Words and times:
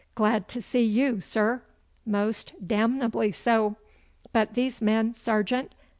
'Glad 0.15 0.47
to 0.47 0.63
see 0.63 0.83
you, 0.83 1.21
sir! 1.21 1.61
Most 2.07 2.53
damnably 2.65 3.31
so! 3.31 3.75
But 4.33 4.55
these 4.55 4.81
men, 4.81 5.13
sergeant? 5.13 5.75